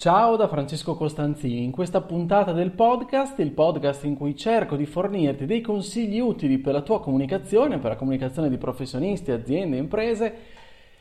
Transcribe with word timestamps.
Ciao 0.00 0.36
da 0.36 0.48
Francesco 0.48 0.94
Costanzini, 0.96 1.62
in 1.62 1.72
questa 1.72 2.00
puntata 2.00 2.52
del 2.52 2.70
podcast, 2.70 3.38
il 3.40 3.50
podcast 3.50 4.04
in 4.04 4.16
cui 4.16 4.34
cerco 4.34 4.74
di 4.74 4.86
fornirti 4.86 5.44
dei 5.44 5.60
consigli 5.60 6.18
utili 6.18 6.56
per 6.56 6.72
la 6.72 6.80
tua 6.80 7.02
comunicazione, 7.02 7.76
per 7.76 7.90
la 7.90 7.96
comunicazione 7.96 8.48
di 8.48 8.56
professionisti, 8.56 9.30
aziende, 9.30 9.76
imprese, 9.76 10.34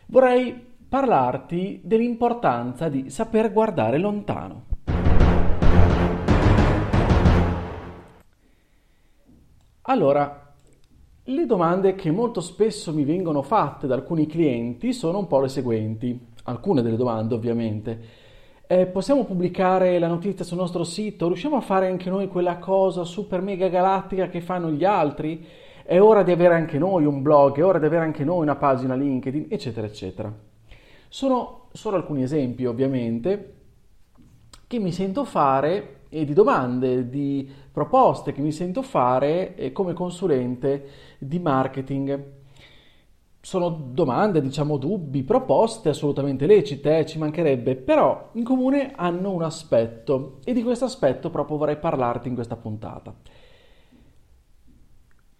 vorrei 0.07 0.53
parlarti 0.89 1.79
dell'importanza 1.81 2.89
di 2.89 3.09
saper 3.09 3.53
guardare 3.53 3.99
lontano. 3.99 4.65
Allora, 9.83 10.53
le 11.23 11.45
domande 11.45 11.95
che 11.95 12.11
molto 12.11 12.41
spesso 12.41 12.93
mi 12.93 13.05
vengono 13.05 13.43
fatte 13.43 13.87
da 13.87 13.95
alcuni 13.95 14.27
clienti 14.27 14.91
sono 14.91 15.19
un 15.19 15.27
po' 15.27 15.39
le 15.39 15.47
seguenti, 15.47 16.19
alcune 16.43 16.81
delle 16.81 16.97
domande 16.97 17.33
ovviamente. 17.33 18.18
Eh, 18.71 18.85
possiamo 18.85 19.25
pubblicare 19.25 19.97
la 19.97 20.05
notizia 20.05 20.45
sul 20.45 20.59
nostro 20.59 20.83
sito? 20.83 21.25
Riusciamo 21.25 21.55
a 21.55 21.59
fare 21.59 21.87
anche 21.87 22.07
noi 22.11 22.27
quella 22.27 22.59
cosa 22.59 23.03
super 23.03 23.41
mega 23.41 23.67
galattica 23.67 24.29
che 24.29 24.41
fanno 24.41 24.69
gli 24.69 24.85
altri? 24.85 25.43
È 25.83 25.99
ora 25.99 26.21
di 26.21 26.31
avere 26.31 26.53
anche 26.53 26.77
noi 26.77 27.03
un 27.03 27.23
blog, 27.23 27.57
è 27.57 27.65
ora 27.65 27.79
di 27.79 27.87
avere 27.87 28.03
anche 28.03 28.23
noi 28.23 28.43
una 28.43 28.57
pagina 28.57 28.93
LinkedIn, 28.93 29.47
eccetera, 29.49 29.87
eccetera. 29.87 30.31
Sono 31.07 31.69
solo 31.71 31.95
alcuni 31.95 32.21
esempi, 32.21 32.67
ovviamente, 32.67 33.53
che 34.67 34.77
mi 34.77 34.91
sento 34.91 35.23
fare 35.23 36.01
e 36.09 36.23
di 36.23 36.33
domande, 36.33 37.09
di 37.09 37.51
proposte 37.71 38.33
che 38.33 38.41
mi 38.41 38.51
sento 38.51 38.83
fare 38.83 39.55
eh, 39.55 39.71
come 39.71 39.93
consulente 39.93 40.89
di 41.17 41.39
marketing 41.39 42.38
sono 43.41 43.69
domande, 43.69 44.41
diciamo 44.41 44.77
dubbi, 44.77 45.23
proposte 45.23 45.89
assolutamente 45.89 46.45
lecite, 46.45 46.99
eh, 46.99 47.05
ci 47.05 47.17
mancherebbe, 47.17 47.75
però 47.75 48.29
in 48.33 48.43
comune 48.43 48.91
hanno 48.95 49.31
un 49.31 49.43
aspetto 49.43 50.39
e 50.43 50.53
di 50.53 50.61
questo 50.61 50.85
aspetto 50.85 51.29
proprio 51.29 51.57
vorrei 51.57 51.77
parlarti 51.77 52.27
in 52.27 52.35
questa 52.35 52.57
puntata. 52.57 53.13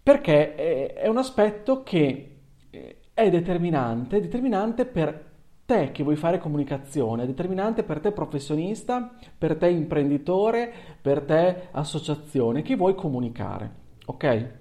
Perché 0.02 0.94
è 0.94 1.06
un 1.08 1.18
aspetto 1.18 1.82
che 1.82 2.38
eh, 2.70 2.96
è 3.12 3.28
determinante, 3.28 4.20
determinante 4.20 4.86
per 4.86 5.28
te 5.66 5.92
che 5.92 6.02
vuoi 6.02 6.16
fare 6.16 6.38
comunicazione, 6.38 7.26
determinante 7.26 7.84
per 7.84 8.00
te 8.00 8.10
professionista, 8.10 9.14
per 9.36 9.56
te 9.56 9.68
imprenditore, 9.68 10.72
per 11.00 11.20
te 11.22 11.68
associazione 11.70 12.62
che 12.62 12.76
vuoi 12.76 12.94
comunicare, 12.94 13.70
ok? 14.06 14.59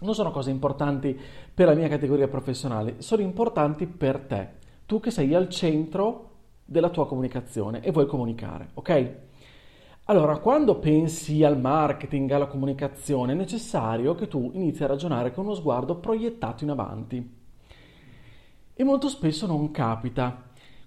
Non 0.00 0.14
sono 0.14 0.30
cose 0.30 0.50
importanti 0.50 1.18
per 1.54 1.66
la 1.66 1.74
mia 1.74 1.88
categoria 1.88 2.28
professionale, 2.28 3.02
sono 3.02 3.22
importanti 3.22 3.86
per 3.86 4.20
te, 4.20 4.48
tu 4.86 5.00
che 5.00 5.10
sei 5.10 5.34
al 5.34 5.48
centro 5.48 6.30
della 6.64 6.90
tua 6.90 7.06
comunicazione 7.06 7.80
e 7.80 7.92
vuoi 7.92 8.06
comunicare, 8.06 8.68
ok? 8.74 9.14
Allora, 10.08 10.38
quando 10.38 10.78
pensi 10.78 11.42
al 11.42 11.58
marketing, 11.58 12.30
alla 12.30 12.46
comunicazione, 12.46 13.32
è 13.32 13.34
necessario 13.34 14.14
che 14.14 14.28
tu 14.28 14.50
inizi 14.54 14.84
a 14.84 14.86
ragionare 14.86 15.32
con 15.32 15.46
uno 15.46 15.54
sguardo 15.54 15.96
proiettato 15.96 16.62
in 16.62 16.70
avanti. 16.70 17.34
E 18.72 18.84
molto 18.84 19.08
spesso 19.08 19.48
non 19.48 19.72
capita. 19.72 20.44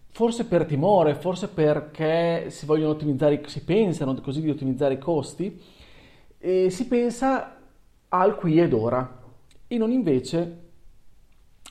Forse 0.08 0.46
per 0.46 0.66
timore, 0.66 1.16
forse 1.16 1.50
perché 1.50 2.50
si 2.50 2.66
vogliono 2.66 2.92
ottimizzare, 2.92 3.42
si 3.48 3.64
pensano 3.66 4.16
così 4.22 4.42
di 4.42 4.50
ottimizzare 4.50 4.94
i 4.94 5.00
costi, 5.00 5.62
si 6.40 6.88
pensa 6.88 7.59
al 8.10 8.36
qui 8.36 8.60
ed 8.60 8.74
ora 8.74 9.18
e 9.68 9.78
non 9.78 9.92
invece 9.92 10.68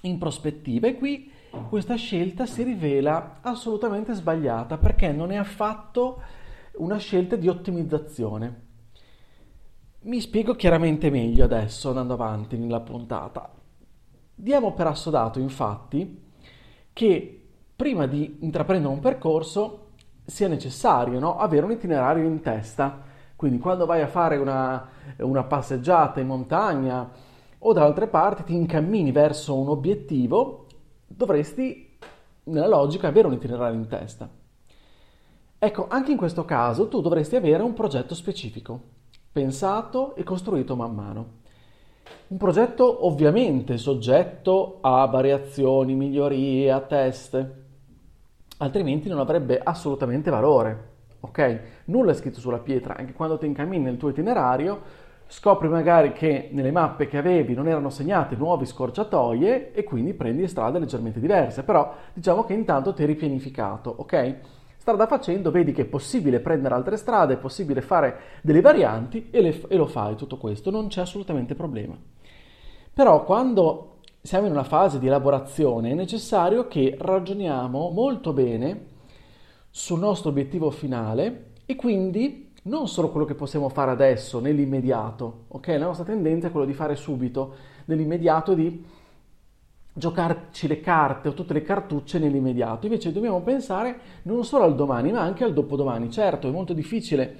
in 0.03 0.19
prospettiva. 0.19 0.87
E 0.87 0.97
qui 0.97 1.31
questa 1.69 1.97
scelta 1.97 2.47
si 2.47 2.63
rivela 2.63 3.39
assolutamente 3.41 4.13
sbagliata 4.15 4.79
perché 4.79 5.13
non 5.13 5.33
è 5.33 5.37
affatto 5.37 6.23
una 6.77 6.99
scelta 6.99 7.37
di 7.37 7.49
ottimizzazione. 7.49 8.67
Mi 10.01 10.21
spiego 10.21 10.55
chiaramente 10.55 11.11
meglio 11.11 11.45
adesso 11.45 11.89
andando 11.89 12.15
avanti 12.15 12.57
nella 12.57 12.81
puntata. 12.81 13.53
Diamo 14.35 14.73
per 14.73 14.87
assodato 14.87 15.41
infatti 15.41 16.27
che 16.93 17.43
prima 17.75 18.07
di 18.07 18.39
intraprendere 18.41 18.93
un 18.93 19.01
percorso 19.01 19.87
sia 20.25 20.47
necessario 20.47 21.19
no? 21.19 21.39
avere 21.39 21.65
un 21.65 21.73
itinerario 21.73 22.25
in 22.25 22.41
testa 22.41 23.07
quindi 23.39 23.61
quando 23.61 23.87
vai 23.87 24.03
a 24.03 24.09
fare 24.09 24.37
una, 24.37 24.89
una 25.19 25.45
passeggiata 25.45 26.19
in 26.19 26.27
montagna 26.27 27.09
o 27.59 27.73
da 27.73 27.85
altre 27.85 28.09
parti 28.09 28.43
ti 28.43 28.53
incammini 28.53 29.13
verso 29.13 29.57
un 29.57 29.69
obiettivo, 29.69 30.67
dovresti 31.07 31.97
nella 32.43 32.67
logica 32.67 33.07
avere 33.07 33.29
un 33.29 33.35
itinerario 33.35 33.79
in 33.79 33.87
testa. 33.87 34.29
Ecco, 35.57 35.87
anche 35.89 36.11
in 36.11 36.17
questo 36.17 36.45
caso 36.45 36.89
tu 36.89 37.01
dovresti 37.01 37.37
avere 37.37 37.63
un 37.63 37.75
progetto 37.75 38.17
specifico, 38.17 38.81
pensato 39.31 40.17
e 40.17 40.25
costruito 40.25 40.75
man 40.75 40.95
mano. 40.97 41.27
Un 42.27 42.39
progetto 42.39 43.07
ovviamente 43.07 43.79
soggetto 43.79 44.79
a 44.81 45.07
variazioni, 45.07 45.95
migliorie, 45.95 46.73
a 46.73 46.81
test, 46.81 47.51
altrimenti 48.57 49.09
non 49.09 49.21
avrebbe 49.21 49.61
assolutamente 49.63 50.29
valore 50.29 50.88
ok? 51.21 51.61
Nulla 51.87 52.13
è 52.13 52.15
scritto 52.15 52.41
sulla 52.41 52.59
pietra, 52.59 52.97
anche 52.97 53.13
quando 53.13 53.39
ti 53.39 53.47
incammini 53.47 53.85
nel 53.85 53.97
tuo 53.97 54.11
itinerario 54.11 55.07
scopri 55.31 55.69
magari 55.69 56.13
che 56.13 56.49
nelle 56.53 56.71
mappe 56.71 57.07
che 57.07 57.19
avevi 57.19 57.53
non 57.53 57.69
erano 57.69 57.91
segnate 57.91 58.35
nuove 58.35 58.65
scorciatoie 58.65 59.73
e 59.73 59.85
quindi 59.85 60.15
prendi 60.15 60.49
strade 60.49 60.79
leggermente 60.79 61.21
diverse, 61.21 61.63
però 61.63 61.95
diciamo 62.15 62.45
che 62.45 62.55
intanto 62.55 62.95
ti 62.95 63.03
eri 63.03 63.15
pianificato, 63.15 63.95
ok? 63.99 64.37
Strada 64.79 65.07
facendo 65.07 65.51
vedi 65.51 65.73
che 65.73 65.83
è 65.83 65.85
possibile 65.85 66.41
prendere 66.41 66.75
altre 66.75 66.97
strade, 66.97 67.35
è 67.35 67.39
possibile 67.39 67.83
fare 67.83 68.21
delle 68.41 68.63
varianti 68.63 69.29
e, 69.31 69.43
le, 69.43 69.61
e 69.69 69.77
lo 69.77 69.87
fai 69.87 70.17
tutto 70.17 70.39
questo, 70.39 70.71
non 70.71 70.89
c'è 70.89 71.03
assolutamente 71.03 71.55
problema. 71.55 71.95
Però 72.95 73.23
quando 73.25 73.97
siamo 74.23 74.47
in 74.47 74.53
una 74.53 74.65
fase 74.65 74.99
di 74.99 75.07
elaborazione 75.07 75.91
è 75.91 75.95
necessario 75.95 76.69
che 76.69 76.97
ragioniamo 76.99 77.91
molto 77.91 78.33
bene 78.33 78.97
sul 79.71 79.99
nostro 79.99 80.31
obiettivo 80.31 80.71
finale 80.71 81.53
e 81.67 81.77
quindi 81.77 82.53
non 82.63 82.89
solo 82.89 83.11
quello 83.11 83.27
che 83.27 83.35
possiamo 83.35 83.69
fare 83.69 83.91
adesso, 83.91 84.41
nell'immediato, 84.41 85.45
ok? 85.49 85.69
La 85.69 85.87
nostra 85.87 86.05
tendenza 86.05 86.49
è 86.49 86.51
quella 86.51 86.67
di 86.67 86.75
fare 86.75 86.97
subito, 86.97 87.55
nell'immediato, 87.87 88.55
di 88.55 88.85
giocarci 89.93 90.67
le 90.69 90.81
carte 90.81 91.29
o 91.29 91.35
tutte 91.35 91.55
le 91.55 91.63
cartucce 91.63 92.19
nell'immediato. 92.19 92.87
Invece 92.87 93.13
dobbiamo 93.13 93.41
pensare 93.41 93.99
non 94.23 94.45
solo 94.45 94.65
al 94.65 94.75
domani, 94.75 95.13
ma 95.13 95.21
anche 95.21 95.45
al 95.45 95.53
dopodomani. 95.53 96.11
Certo, 96.11 96.49
è 96.49 96.51
molto 96.51 96.73
difficile 96.73 97.35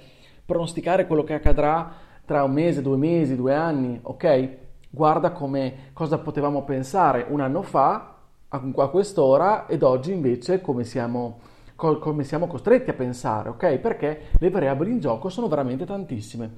pronosticare 0.45 1.07
quello 1.07 1.25
che 1.25 1.35
accadrà 1.35 1.93
tra 2.25 2.43
un 2.43 2.53
mese, 2.53 2.83
due 2.83 2.97
mesi, 2.97 3.37
due 3.37 3.55
anni, 3.55 3.99
ok? 4.03 4.57
Guarda 4.91 5.33
come 5.33 5.91
cosa 5.93 6.19
potevamo 6.19 6.65
pensare 6.65 7.27
un 7.29 7.41
anno 7.41 7.63
fa 7.63 8.15
a 8.49 8.89
quest'ora 8.89 9.67
ed 9.67 9.83
oggi 9.83 10.13
invece 10.13 10.63
come 10.63 10.85
siamo 10.85 11.41
come 11.79 12.25
siamo 12.25 12.49
costretti 12.49 12.91
a 12.91 12.95
pensare, 12.95 13.51
ok? 13.51 13.77
Perché 13.77 14.31
le 14.41 14.51
variabili 14.51 14.91
in 14.91 14.99
gioco 14.99 15.29
sono 15.29 15.47
veramente 15.47 15.87
tantissime. 15.87 16.55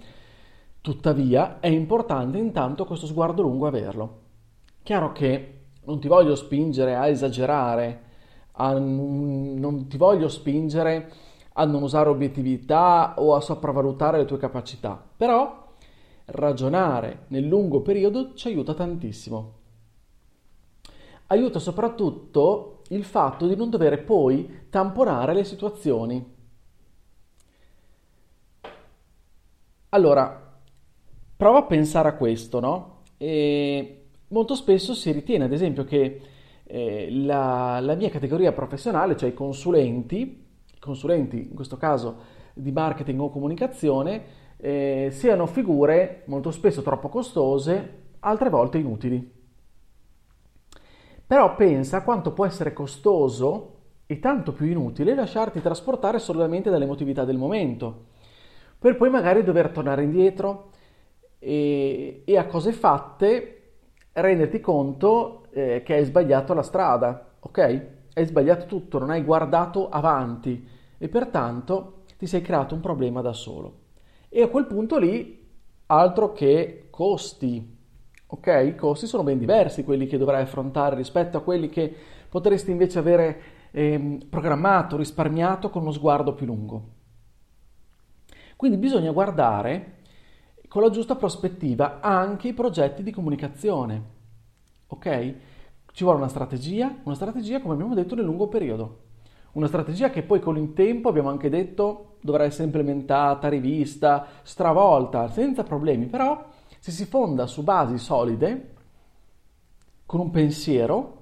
Tuttavia 0.81 1.61
è 1.61 1.67
importante 1.67 2.39
intanto 2.39 2.87
questo 2.87 3.05
sguardo 3.05 3.43
lungo 3.43 3.67
averlo. 3.67 4.19
Chiaro 4.83 5.13
che 5.13 5.65
non 5.85 6.01
ti 6.01 6.09
voglio 6.09 6.35
spingere 6.35 6.95
a 6.97 7.07
esagerare, 7.07 8.03
a, 8.53 8.73
non 8.79 9.87
ti 9.89 9.99
voglio 9.99 10.29
spingere 10.29 11.13
a 11.53 11.67
non 11.67 11.83
usare 11.83 12.09
obiettività 12.09 13.13
o 13.19 13.35
a 13.35 13.43
sopravvalutare 13.43 14.17
le 14.17 14.25
tue 14.25 14.39
capacità, 14.39 15.05
però 15.17 15.67
ragionare 16.27 17.25
nel 17.29 17.45
lungo 17.45 17.83
periodo 17.83 18.33
ci 18.33 18.49
aiuta 18.49 18.73
tantissimo. 18.73 19.59
Aiuta 21.27 21.59
soprattutto 21.59 22.80
il 22.93 23.05
fatto 23.05 23.47
di 23.47 23.57
non 23.57 23.71
dover 23.71 24.05
poi 24.05 24.67
tamponare 24.71 25.35
le 25.35 25.45
situazioni. 25.45 26.39
Allora, 29.91 30.59
prova 31.37 31.59
a 31.59 31.65
pensare 31.65 32.09
a 32.09 32.15
questo, 32.15 32.61
no? 32.61 33.03
E 33.17 34.07
molto 34.29 34.55
spesso 34.55 34.95
si 34.95 35.11
ritiene, 35.13 35.45
ad 35.45 35.53
esempio, 35.53 35.85
che 35.85 36.21
eh, 36.65 37.09
la, 37.11 37.81
la, 37.81 37.95
mia 37.95 38.11
categoria 38.11 38.53
professionale, 38.53 39.17
cioè 39.17 39.31
i 39.31 39.35
consulenti, 39.35 40.47
consulenti 40.79 41.49
in 41.49 41.55
questo 41.55 41.77
caso 41.77 42.39
di 42.55 42.73
marketing 42.73 43.21
o 43.21 43.31
comunicazione, 43.31 44.39
eh, 44.57 45.09
siano 45.13 45.47
figure 45.47 46.23
molto 46.27 46.51
spesso 46.51 46.83
troppo 46.83 47.09
costose, 47.09 47.99
altre 48.21 48.49
volte 48.49 48.79
inutili. 48.79 49.39
Però 51.31 51.55
pensa 51.55 52.03
quanto 52.03 52.33
può 52.33 52.45
essere 52.45 52.73
costoso 52.73 53.75
e 54.07 54.19
tanto 54.19 54.53
più 54.53 54.67
inutile 54.67 55.15
lasciarti 55.15 55.61
trasportare 55.61 56.19
solamente 56.19 56.71
dall'emotività 56.71 57.25
del 57.25 57.39
momento, 57.39 58.07
per 58.77 58.97
poi 58.97 59.11
magari 59.11 59.45
dover 59.45 59.71
tornare 59.71 60.03
indietro 60.03 60.71
e, 61.39 62.25
e 62.25 62.37
a 62.37 62.47
cose 62.47 62.73
fatte 62.73 63.75
renderti 64.11 64.59
conto 64.59 65.45
eh, 65.53 65.83
che 65.85 65.95
hai 65.95 66.05
sbagliato 66.05 66.53
la 66.53 66.63
strada, 66.63 67.35
ok? 67.39 67.87
Hai 68.13 68.27
sbagliato 68.27 68.67
tutto, 68.67 68.99
non 68.99 69.11
hai 69.11 69.23
guardato 69.23 69.89
avanti 69.89 70.67
e 70.99 71.09
pertanto 71.09 72.03
ti 72.19 72.27
sei 72.27 72.43
creato 72.43 72.75
un 72.75 72.81
problema 72.81 73.21
da 73.21 73.33
solo. 73.33 73.83
E 74.29 74.43
a 74.43 74.49
quel 74.49 74.67
punto 74.67 74.99
lì, 74.99 75.49
altro 75.87 76.33
che 76.33 76.89
costi, 76.91 77.79
ok? 78.31 78.63
I 78.67 78.75
costi 78.77 79.07
sono 79.07 79.23
ben 79.23 79.39
diversi 79.39 79.85
quelli 79.85 80.07
che 80.07 80.19
dovrai 80.19 80.43
affrontare 80.43 80.97
rispetto 80.97 81.37
a 81.37 81.43
quelli 81.43 81.69
che 81.69 81.95
potresti 82.29 82.71
invece 82.71 82.99
avere 82.99 83.41
eh, 83.73 84.19
programmato, 84.29 84.97
risparmiato 84.97 85.71
con 85.71 85.83
uno 85.83 85.93
sguardo 85.93 86.35
più 86.35 86.47
lungo. 86.47 86.99
Quindi 88.57 88.77
bisogna 88.77 89.11
guardare 89.11 89.99
con 90.69 90.83
la 90.83 90.91
giusta 90.91 91.17
prospettiva 91.17 92.01
anche 92.01 92.49
i 92.49 92.53
progetti 92.53 93.03
di 93.03 93.11
comunicazione. 93.11 94.19
Ok? 94.89 95.35
Ci 95.93 96.05
vuole 96.05 96.19
una 96.19 96.29
strategia, 96.29 96.95
una 97.03 97.15
strategia 97.17 97.61
come 97.61 97.75
abbiamo 97.75 97.95
detto 97.95 98.15
nel 98.15 98.25
lungo 98.25 98.47
periodo. 98.47 99.09
Una 99.53 99.67
strategia 99.67 100.11
che 100.11 100.23
poi 100.23 100.39
con 100.39 100.57
il 100.57 100.73
tempo 100.73 101.09
abbiamo 101.09 101.31
anche 101.31 101.49
detto 101.49 102.19
dovrà 102.21 102.45
essere 102.45 102.65
implementata, 102.65 103.49
rivista, 103.49 104.27
stravolta, 104.43 105.29
senza 105.29 105.65
problemi, 105.65 106.07
però 106.07 106.47
se 106.81 106.91
si 106.91 107.05
fonda 107.05 107.47
su 107.47 107.63
basi 107.63 107.99
solide, 107.99 108.75
con 110.07 110.19
un 110.19 110.31
pensiero, 110.31 111.19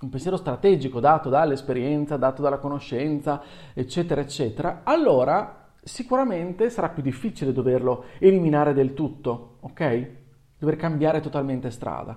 un 0.00 0.08
pensiero 0.10 0.36
strategico 0.36 1.00
dato 1.00 1.28
dall'esperienza, 1.28 2.16
dato 2.16 2.40
dalla 2.40 2.58
conoscenza, 2.58 3.42
eccetera, 3.74 4.20
eccetera, 4.20 4.82
allora 4.84 5.70
sicuramente 5.82 6.70
sarà 6.70 6.88
più 6.90 7.02
difficile 7.02 7.52
doverlo 7.52 8.04
eliminare 8.20 8.72
del 8.74 8.94
tutto, 8.94 9.56
ok? 9.60 10.10
Dover 10.56 10.76
cambiare 10.76 11.20
totalmente 11.20 11.70
strada. 11.70 12.16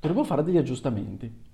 Dovremmo 0.00 0.24
fare 0.24 0.42
degli 0.42 0.58
aggiustamenti. 0.58 1.48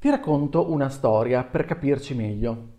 Ti 0.00 0.10
racconto 0.10 0.70
una 0.70 0.88
storia 0.88 1.44
per 1.44 1.64
capirci 1.64 2.14
meglio. 2.14 2.74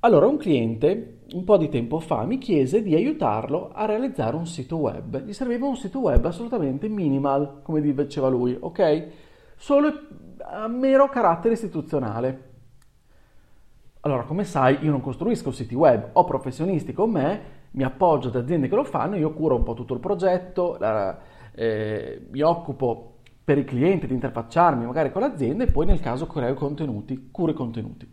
Allora, 0.00 0.26
un 0.26 0.38
cliente 0.38 1.15
un 1.32 1.44
po' 1.44 1.56
di 1.56 1.68
tempo 1.68 1.98
fa 1.98 2.24
mi 2.24 2.38
chiese 2.38 2.82
di 2.82 2.94
aiutarlo 2.94 3.70
a 3.72 3.84
realizzare 3.84 4.36
un 4.36 4.46
sito 4.46 4.76
web. 4.76 5.22
Gli 5.24 5.32
serviva 5.32 5.66
un 5.66 5.76
sito 5.76 5.98
web 5.98 6.24
assolutamente 6.24 6.88
minimal, 6.88 7.62
come 7.62 7.80
diceva 7.80 8.28
lui, 8.28 8.56
ok? 8.58 9.06
Solo 9.56 9.92
a 10.38 10.68
mero 10.68 11.08
carattere 11.08 11.54
istituzionale. 11.54 12.54
Allora, 14.00 14.22
come 14.22 14.44
sai, 14.44 14.78
io 14.82 14.90
non 14.92 15.00
costruisco 15.00 15.50
siti 15.50 15.74
web, 15.74 16.10
ho 16.12 16.24
professionisti 16.24 16.92
con 16.92 17.10
me, 17.10 17.40
mi 17.72 17.82
appoggio 17.82 18.28
ad 18.28 18.36
aziende 18.36 18.68
che 18.68 18.76
lo 18.76 18.84
fanno, 18.84 19.16
io 19.16 19.32
curo 19.32 19.56
un 19.56 19.64
po' 19.64 19.74
tutto 19.74 19.94
il 19.94 20.00
progetto, 20.00 20.76
la, 20.78 21.18
eh, 21.52 22.28
mi 22.30 22.40
occupo 22.40 23.14
per 23.42 23.58
i 23.58 23.64
clienti 23.64 24.06
di 24.06 24.14
interfacciarmi 24.14 24.84
magari 24.84 25.10
con 25.10 25.22
l'azienda 25.22 25.64
e 25.64 25.72
poi 25.72 25.86
nel 25.86 26.00
caso 26.00 26.26
creo 26.26 26.54
contenuti, 26.54 27.30
curo 27.32 27.50
i 27.50 27.54
contenuti. 27.54 28.08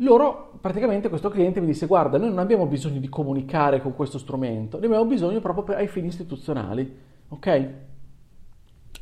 Loro, 0.00 0.58
praticamente 0.60 1.08
questo 1.08 1.30
cliente 1.30 1.60
mi 1.60 1.66
disse 1.66 1.86
guarda, 1.86 2.18
noi 2.18 2.28
non 2.28 2.38
abbiamo 2.38 2.66
bisogno 2.66 3.00
di 3.00 3.08
comunicare 3.08 3.80
con 3.80 3.94
questo 3.94 4.18
strumento, 4.18 4.78
ne 4.78 4.86
abbiamo 4.86 5.06
bisogno 5.06 5.40
proprio 5.40 5.64
per, 5.64 5.76
ai 5.76 5.88
fini 5.88 6.08
istituzionali, 6.08 6.96
ok? 7.28 7.70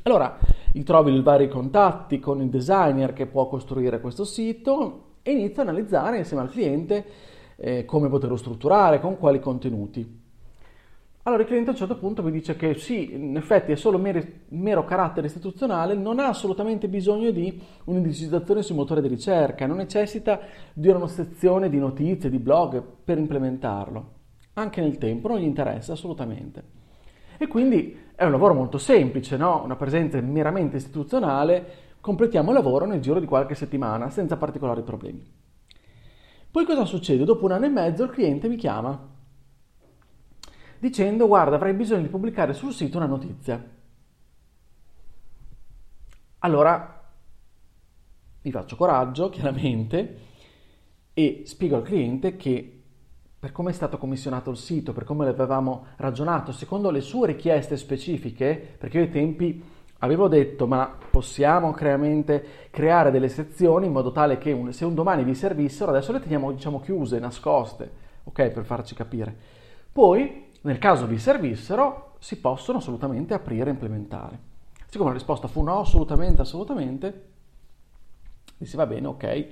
Allora, 0.02 0.38
trovi 0.84 1.14
i 1.14 1.22
vari 1.22 1.48
contatti 1.48 2.20
con 2.20 2.40
il 2.40 2.48
designer 2.48 3.12
che 3.12 3.26
può 3.26 3.48
costruire 3.48 4.00
questo 4.00 4.24
sito 4.24 5.16
e 5.22 5.32
inizio 5.32 5.62
a 5.62 5.64
analizzare 5.64 6.18
insieme 6.18 6.42
al 6.42 6.50
cliente 6.50 7.04
eh, 7.56 7.84
come 7.84 8.08
poterlo 8.08 8.36
strutturare, 8.36 9.00
con 9.00 9.16
quali 9.16 9.40
contenuti. 9.40 10.22
Allora 11.26 11.40
il 11.40 11.48
cliente 11.48 11.70
a 11.70 11.72
un 11.72 11.78
certo 11.78 11.96
punto 11.96 12.22
mi 12.22 12.30
dice 12.30 12.54
che 12.54 12.74
sì, 12.74 13.14
in 13.14 13.34
effetti 13.34 13.72
è 13.72 13.76
solo 13.76 13.96
mero, 13.96 14.22
mero 14.48 14.84
carattere 14.84 15.26
istituzionale, 15.26 15.94
non 15.94 16.18
ha 16.18 16.26
assolutamente 16.26 16.86
bisogno 16.86 17.30
di 17.30 17.58
un'indicizzazione 17.84 18.62
sul 18.62 18.76
motore 18.76 19.00
di 19.00 19.08
ricerca, 19.08 19.66
non 19.66 19.78
necessita 19.78 20.38
di 20.74 20.88
una 20.88 21.06
sezione 21.06 21.70
di 21.70 21.78
notizie, 21.78 22.28
di 22.28 22.38
blog 22.38 22.82
per 23.02 23.16
implementarlo. 23.16 24.12
Anche 24.54 24.82
nel 24.82 24.98
tempo 24.98 25.28
non 25.28 25.38
gli 25.38 25.44
interessa 25.44 25.94
assolutamente. 25.94 26.62
E 27.38 27.46
quindi 27.46 27.96
è 28.14 28.24
un 28.24 28.30
lavoro 28.30 28.52
molto 28.52 28.76
semplice, 28.76 29.38
no? 29.38 29.62
una 29.64 29.76
presenza 29.76 30.20
meramente 30.20 30.76
istituzionale, 30.76 31.66
completiamo 32.02 32.50
il 32.50 32.56
lavoro 32.56 32.84
nel 32.84 33.00
giro 33.00 33.18
di 33.18 33.24
qualche 33.24 33.54
settimana 33.54 34.10
senza 34.10 34.36
particolari 34.36 34.82
problemi. 34.82 35.26
Poi 36.50 36.66
cosa 36.66 36.84
succede? 36.84 37.24
Dopo 37.24 37.46
un 37.46 37.52
anno 37.52 37.64
e 37.64 37.70
mezzo 37.70 38.04
il 38.04 38.10
cliente 38.10 38.46
mi 38.46 38.56
chiama 38.56 39.12
dicendo 40.84 41.26
guarda 41.26 41.56
avrei 41.56 41.72
bisogno 41.72 42.02
di 42.02 42.08
pubblicare 42.08 42.52
sul 42.52 42.74
sito 42.74 42.98
una 42.98 43.06
notizia. 43.06 43.72
Allora 46.40 47.02
mi 48.42 48.50
faccio 48.50 48.76
coraggio, 48.76 49.30
chiaramente, 49.30 50.18
e 51.14 51.44
spiego 51.46 51.76
al 51.76 51.82
cliente 51.84 52.36
che 52.36 52.82
per 53.38 53.50
come 53.52 53.70
è 53.70 53.72
stato 53.72 53.96
commissionato 53.96 54.50
il 54.50 54.58
sito, 54.58 54.92
per 54.92 55.04
come 55.04 55.24
l'avevamo 55.24 55.86
ragionato, 55.96 56.52
secondo 56.52 56.90
le 56.90 57.00
sue 57.00 57.28
richieste 57.28 57.78
specifiche, 57.78 58.76
perché 58.78 58.98
io 58.98 59.04
ai 59.04 59.10
tempi 59.10 59.62
avevo 60.00 60.28
detto 60.28 60.66
ma 60.66 60.94
possiamo 61.10 61.72
creare 61.72 63.10
delle 63.10 63.28
sezioni 63.30 63.86
in 63.86 63.92
modo 63.92 64.12
tale 64.12 64.36
che 64.36 64.52
un, 64.52 64.70
se 64.70 64.84
un 64.84 64.94
domani 64.94 65.24
vi 65.24 65.34
servissero, 65.34 65.90
adesso 65.90 66.12
le 66.12 66.20
teniamo 66.20 66.52
diciamo 66.52 66.80
chiuse, 66.80 67.18
nascoste, 67.18 67.90
ok, 68.24 68.50
per 68.50 68.64
farci 68.66 68.94
capire. 68.94 69.34
Poi 69.90 70.52
nel 70.64 70.78
caso 70.78 71.06
vi 71.06 71.18
servissero, 71.18 72.14
si 72.18 72.40
possono 72.40 72.78
assolutamente 72.78 73.34
aprire 73.34 73.68
e 73.68 73.72
implementare. 73.72 74.38
Siccome 74.86 75.10
la 75.10 75.16
risposta 75.16 75.46
fu 75.46 75.62
no, 75.62 75.80
assolutamente, 75.80 76.40
assolutamente, 76.40 77.24
dissi 78.56 78.76
va 78.76 78.86
bene, 78.86 79.06
ok. 79.06 79.46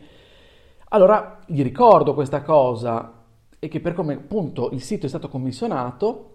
Allora 0.89 1.41
gli 1.47 1.63
ricordo 1.63 2.15
questa 2.15 2.43
cosa 2.43 3.25
e 3.59 3.69
che 3.69 3.81
per 3.81 3.93
come 3.93 4.15
appunto 4.15 4.71
il 4.71 4.81
sito 4.81 5.05
è 5.05 5.09
stato 5.09 5.29
commissionato, 5.29 6.31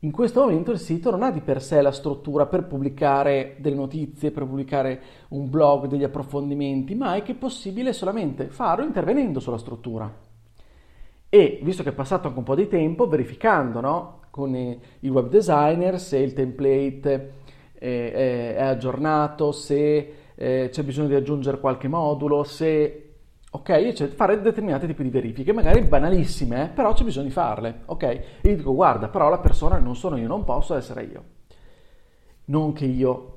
in 0.00 0.10
questo 0.10 0.40
momento 0.40 0.70
il 0.70 0.78
sito 0.78 1.10
non 1.10 1.22
ha 1.22 1.30
di 1.30 1.40
per 1.40 1.60
sé 1.60 1.82
la 1.82 1.92
struttura 1.92 2.46
per 2.46 2.64
pubblicare 2.66 3.56
delle 3.58 3.76
notizie, 3.76 4.30
per 4.30 4.46
pubblicare 4.46 5.02
un 5.28 5.50
blog, 5.50 5.86
degli 5.86 6.04
approfondimenti, 6.04 6.94
ma 6.94 7.14
è 7.14 7.22
che 7.22 7.32
è 7.32 7.36
possibile 7.36 7.92
solamente 7.92 8.48
farlo 8.48 8.84
intervenendo 8.84 9.38
sulla 9.38 9.58
struttura 9.58 10.25
e 11.28 11.60
visto 11.62 11.82
che 11.82 11.90
è 11.90 11.92
passato 11.92 12.28
anche 12.28 12.38
un 12.38 12.44
po' 12.44 12.54
di 12.54 12.68
tempo, 12.68 13.08
verificando 13.08 13.80
no? 13.80 14.20
con 14.30 14.54
il 14.54 15.10
web 15.10 15.28
designer 15.28 15.98
se 15.98 16.18
il 16.18 16.32
template 16.32 17.32
è, 17.74 18.54
è 18.56 18.62
aggiornato, 18.62 19.52
se 19.52 20.14
eh, 20.34 20.68
c'è 20.70 20.82
bisogno 20.82 21.08
di 21.08 21.14
aggiungere 21.14 21.58
qualche 21.58 21.88
modulo, 21.88 22.44
se 22.44 23.02
ok, 23.50 23.92
cioè 23.92 24.08
fare 24.08 24.40
determinati 24.40 24.86
tipi 24.86 25.02
di 25.02 25.10
verifiche, 25.10 25.52
magari 25.52 25.80
banalissime, 25.82 26.64
eh? 26.64 26.68
però 26.68 26.92
c'è 26.92 27.04
bisogno 27.04 27.26
di 27.26 27.32
farle, 27.32 27.82
ok? 27.86 28.02
E 28.02 28.24
gli 28.42 28.54
dico 28.54 28.74
guarda, 28.74 29.08
però 29.08 29.30
la 29.30 29.38
persona 29.38 29.78
non 29.78 29.96
sono 29.96 30.16
io, 30.18 30.26
non 30.26 30.44
posso 30.44 30.74
essere 30.74 31.04
io. 31.04 31.24
Non 32.46 32.72
che 32.72 32.84
io 32.84 33.35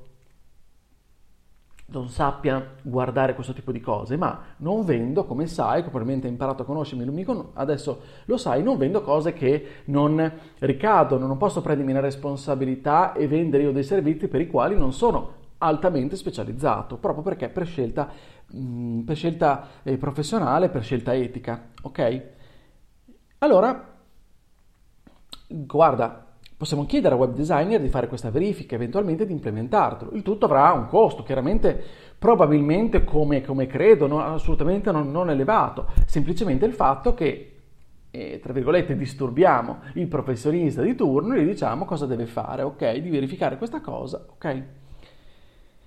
non 1.92 2.08
sappia 2.08 2.74
guardare 2.82 3.34
questo 3.34 3.52
tipo 3.52 3.72
di 3.72 3.80
cose, 3.80 4.16
ma 4.16 4.40
non 4.58 4.84
vendo, 4.84 5.24
come 5.24 5.46
sai, 5.46 5.82
probabilmente 5.82 6.26
hai 6.26 6.32
imparato 6.32 6.62
a 6.62 6.64
conoscermi, 6.64 7.24
adesso 7.54 8.00
lo 8.24 8.36
sai, 8.36 8.62
non 8.62 8.78
vendo 8.78 9.02
cose 9.02 9.32
che 9.32 9.82
non 9.86 10.32
ricadono, 10.58 11.26
non 11.26 11.36
posso 11.36 11.60
prendermi 11.60 11.92
la 11.92 12.00
responsabilità 12.00 13.12
e 13.12 13.26
vendere 13.26 13.64
io 13.64 13.72
dei 13.72 13.82
servizi 13.82 14.28
per 14.28 14.40
i 14.40 14.46
quali 14.46 14.76
non 14.76 14.92
sono 14.92 15.38
altamente 15.58 16.16
specializzato, 16.16 16.96
proprio 16.96 17.22
perché 17.22 17.48
per 17.48 17.66
scelta, 17.66 18.08
mm, 18.54 19.00
per 19.00 19.16
scelta 19.16 19.66
eh, 19.82 19.96
professionale, 19.98 20.68
per 20.68 20.82
scelta 20.82 21.14
etica, 21.14 21.68
ok? 21.82 22.22
Allora, 23.38 23.98
guarda, 25.48 26.29
Possiamo 26.60 26.84
chiedere 26.84 27.14
al 27.14 27.20
web 27.20 27.32
designer 27.32 27.80
di 27.80 27.88
fare 27.88 28.06
questa 28.06 28.28
verifica, 28.28 28.74
eventualmente 28.74 29.24
di 29.24 29.32
implementarlo. 29.32 30.10
Il 30.12 30.20
tutto 30.20 30.44
avrà 30.44 30.72
un 30.72 30.88
costo, 30.88 31.22
chiaramente, 31.22 31.82
probabilmente 32.18 33.02
come, 33.02 33.40
come 33.40 33.66
credo, 33.66 34.06
no, 34.06 34.22
assolutamente 34.22 34.92
non, 34.92 35.10
non, 35.10 35.30
elevato. 35.30 35.86
Semplicemente 36.04 36.66
il 36.66 36.74
fatto 36.74 37.14
che, 37.14 37.60
eh, 38.10 38.40
tra 38.42 38.52
virgolette, 38.52 38.94
disturbiamo 38.94 39.78
il 39.94 40.06
professionista 40.06 40.82
di 40.82 40.94
turno 40.94 41.32
e 41.32 41.44
gli 41.44 41.48
diciamo 41.48 41.86
cosa 41.86 42.04
deve 42.04 42.26
fare, 42.26 42.60
ok? 42.60 42.96
Di 42.98 43.08
verificare 43.08 43.56
questa 43.56 43.80
cosa, 43.80 44.22
ok? 44.30 44.62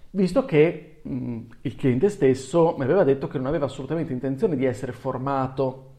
Visto 0.09 0.43
che 0.43 1.01
mh, 1.03 1.39
il 1.61 1.75
cliente 1.75 2.09
stesso 2.09 2.73
mi 2.79 2.83
aveva 2.83 3.03
detto 3.03 3.27
che 3.27 3.37
non 3.37 3.45
aveva 3.45 3.65
assolutamente 3.65 4.11
intenzione 4.11 4.55
di 4.55 4.65
essere 4.65 4.91
formato 4.91 5.92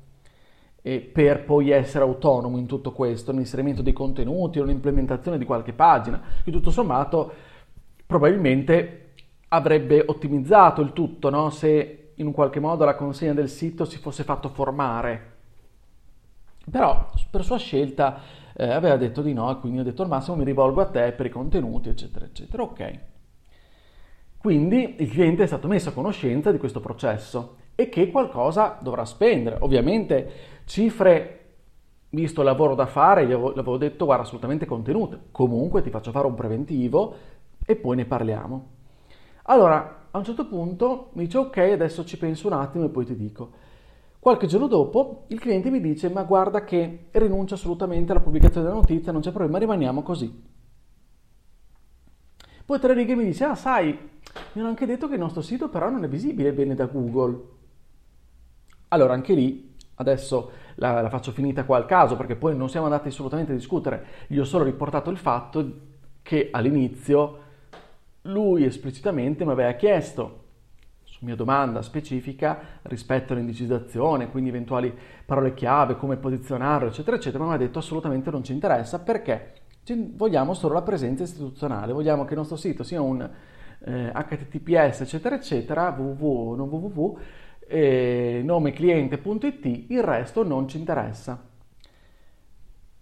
per 0.84 1.44
poi 1.44 1.70
essere 1.70 2.04
autonomo 2.04 2.58
in 2.58 2.66
tutto 2.66 2.92
questo, 2.92 3.32
nell'inserimento 3.32 3.80
dei 3.80 3.94
contenuti 3.94 4.58
o 4.58 4.64
nell'implementazione 4.64 5.38
di 5.38 5.46
qualche 5.46 5.72
pagina, 5.72 6.20
che 6.44 6.50
tutto 6.50 6.70
sommato 6.70 7.32
probabilmente 8.04 9.12
avrebbe 9.48 10.04
ottimizzato 10.06 10.82
il 10.82 10.92
tutto, 10.92 11.30
no? 11.30 11.48
se 11.48 12.12
in 12.16 12.26
un 12.26 12.32
qualche 12.32 12.60
modo 12.60 12.84
la 12.84 12.96
consegna 12.96 13.32
del 13.32 13.48
sito 13.48 13.86
si 13.86 13.96
fosse 13.96 14.24
fatto 14.24 14.50
formare. 14.50 15.32
Però 16.70 17.10
per 17.30 17.44
sua 17.44 17.56
scelta 17.56 18.20
eh, 18.54 18.70
aveva 18.70 18.96
detto 18.96 19.22
di 19.22 19.32
no 19.32 19.50
e 19.50 19.58
quindi 19.58 19.80
ho 19.80 19.84
detto 19.84 20.02
al 20.02 20.08
massimo 20.08 20.36
mi 20.36 20.44
rivolgo 20.44 20.82
a 20.82 20.86
te 20.86 21.12
per 21.12 21.26
i 21.26 21.30
contenuti, 21.30 21.88
eccetera, 21.88 22.26
eccetera. 22.26 22.62
Ok. 22.62 22.98
Quindi 24.36 24.96
il 24.98 25.10
cliente 25.10 25.44
è 25.44 25.46
stato 25.46 25.66
messo 25.66 25.88
a 25.88 25.92
conoscenza 25.92 26.52
di 26.52 26.58
questo 26.58 26.80
processo 26.80 27.56
e 27.74 27.88
che 27.88 28.10
qualcosa 28.10 28.78
dovrà 28.80 29.04
spendere. 29.04 29.56
Ovviamente 29.60 30.52
cifre, 30.64 31.40
visto 32.10 32.40
il 32.40 32.46
lavoro 32.46 32.74
da 32.74 32.86
fare, 32.86 33.26
gli 33.26 33.32
avevo, 33.32 33.76
detto 33.76 34.04
guarda 34.04 34.24
assolutamente 34.24 34.66
contenute. 34.66 35.20
Comunque 35.30 35.82
ti 35.82 35.90
faccio 35.90 36.10
fare 36.10 36.26
un 36.26 36.34
preventivo 36.34 37.14
e 37.64 37.76
poi 37.76 37.96
ne 37.96 38.04
parliamo. 38.04 38.70
Allora, 39.44 40.08
a 40.10 40.18
un 40.18 40.24
certo 40.24 40.46
punto 40.46 41.10
mi 41.14 41.24
dice 41.24 41.38
ok, 41.38 41.56
adesso 41.56 42.04
ci 42.04 42.16
penso 42.16 42.46
un 42.46 42.54
attimo 42.54 42.84
e 42.84 42.88
poi 42.88 43.04
ti 43.04 43.16
dico. 43.16 43.50
Qualche 44.18 44.46
giorno 44.46 44.68
dopo 44.68 45.24
il 45.28 45.38
cliente 45.38 45.70
mi 45.70 45.80
dice 45.80 46.08
ma 46.08 46.22
guarda 46.22 46.64
che 46.64 47.08
rinuncio 47.10 47.54
assolutamente 47.54 48.12
alla 48.12 48.22
pubblicazione 48.22 48.66
della 48.66 48.78
notizia, 48.78 49.12
non 49.12 49.20
c'è 49.20 49.32
problema, 49.32 49.58
rimaniamo 49.58 50.02
così. 50.02 50.52
Poi 52.64 52.80
tre 52.80 52.94
righe 52.94 53.14
mi 53.14 53.24
dice 53.24 53.44
ah 53.44 53.54
sai, 53.54 53.92
mi 54.52 54.60
hanno 54.60 54.70
anche 54.70 54.86
detto 54.86 55.08
che 55.08 55.14
il 55.14 55.20
nostro 55.20 55.42
sito 55.42 55.68
però 55.68 55.90
non 55.90 56.04
è 56.04 56.08
visibile 56.08 56.54
bene 56.54 56.74
da 56.74 56.86
Google. 56.86 57.42
Allora 58.88 59.12
anche 59.12 59.34
lì 59.34 59.73
adesso 59.96 60.50
la, 60.76 61.00
la 61.00 61.08
faccio 61.08 61.32
finita 61.32 61.64
qua 61.64 61.76
al 61.76 61.86
caso 61.86 62.16
perché 62.16 62.36
poi 62.36 62.56
non 62.56 62.68
siamo 62.68 62.86
andati 62.86 63.08
assolutamente 63.08 63.52
a 63.52 63.54
discutere, 63.54 64.04
gli 64.26 64.38
ho 64.38 64.44
solo 64.44 64.64
riportato 64.64 65.10
il 65.10 65.18
fatto 65.18 65.72
che 66.22 66.48
all'inizio 66.50 67.42
lui 68.22 68.64
esplicitamente 68.64 69.44
mi 69.44 69.52
aveva 69.52 69.72
chiesto 69.72 70.42
su 71.02 71.24
mia 71.24 71.36
domanda 71.36 71.82
specifica 71.82 72.58
rispetto 72.82 73.32
all'indicizzazione, 73.32 74.30
quindi 74.30 74.48
eventuali 74.48 74.92
parole 75.24 75.54
chiave, 75.54 75.96
come 75.96 76.16
posizionarlo, 76.16 76.88
eccetera, 76.88 77.16
eccetera, 77.16 77.44
ma 77.44 77.50
mi 77.50 77.56
ha 77.56 77.58
detto 77.58 77.78
assolutamente 77.78 78.30
non 78.30 78.42
ci 78.42 78.52
interessa 78.52 78.98
perché 78.98 79.52
vogliamo 80.14 80.54
solo 80.54 80.74
la 80.74 80.82
presenza 80.82 81.22
istituzionale, 81.22 81.92
vogliamo 81.92 82.24
che 82.24 82.32
il 82.32 82.38
nostro 82.38 82.56
sito 82.56 82.82
sia 82.82 83.00
un 83.00 83.30
eh, 83.84 84.12
HTTPS, 84.12 85.02
eccetera, 85.02 85.36
eccetera, 85.36 85.94
www, 85.96 86.54
non 86.54 86.68
www, 86.68 87.18
eh, 87.66 88.40
nome 88.44 88.72
cliente.it, 88.72 89.86
il 89.88 90.02
resto 90.02 90.44
non 90.44 90.68
ci 90.68 90.78
interessa. 90.78 91.52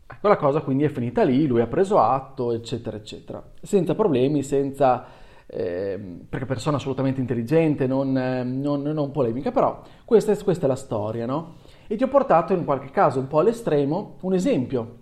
Ecco, 0.07 0.29
la 0.29 0.37
cosa 0.37 0.61
quindi 0.61 0.85
è 0.85 0.89
finita 0.89 1.23
lì, 1.23 1.47
lui 1.47 1.61
ha 1.61 1.67
preso 1.67 1.99
atto, 1.99 2.53
eccetera, 2.53 2.97
eccetera, 2.97 3.43
senza 3.63 3.95
problemi, 3.95 4.43
senza 4.43 5.05
eh, 5.47 5.99
perché 6.29 6.47
persona 6.47 6.77
assolutamente 6.77 7.21
intelligente, 7.21 7.87
non, 7.87 8.13
non, 8.13 8.83
non 8.83 9.11
polemica, 9.11 9.51
però 9.51 9.83
questa 10.05 10.33
è, 10.33 10.43
questa 10.43 10.67
è 10.67 10.69
la 10.69 10.77
storia, 10.77 11.27
no? 11.27 11.57
E 11.87 11.97
ti 11.97 12.05
ho 12.05 12.09
portato 12.09 12.53
in 12.53 12.65
qualche 12.65 12.91
caso 12.91 13.21
un 13.21 13.27
po' 13.27 13.41
all'estremo 13.41 14.17
un 14.21 14.35
esempio, 14.35 14.97